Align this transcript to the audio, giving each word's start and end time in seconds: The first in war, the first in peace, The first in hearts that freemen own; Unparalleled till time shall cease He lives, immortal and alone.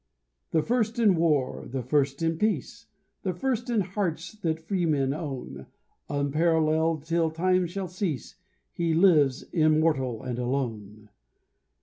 The 0.49 0.63
first 0.63 0.97
in 0.97 1.15
war, 1.15 1.67
the 1.69 1.83
first 1.83 2.23
in 2.23 2.39
peace, 2.39 2.87
The 3.21 3.35
first 3.35 3.69
in 3.69 3.81
hearts 3.81 4.31
that 4.31 4.59
freemen 4.59 5.13
own; 5.13 5.67
Unparalleled 6.09 7.03
till 7.03 7.29
time 7.29 7.67
shall 7.67 7.87
cease 7.87 8.33
He 8.73 8.95
lives, 8.95 9.43
immortal 9.53 10.23
and 10.23 10.39
alone. 10.39 11.09